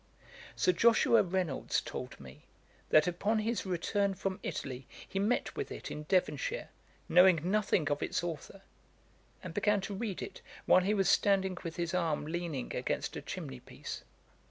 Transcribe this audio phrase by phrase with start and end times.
[0.55, 2.47] Sir Joshua Reynolds told me,
[2.89, 6.69] that upon his return from Italy he met with it in Devonshire,
[7.07, 8.63] knowing nothing of its authour,
[9.43, 13.21] and began to read it while he was standing with his arm leaning against a
[13.21, 14.03] chimney piece.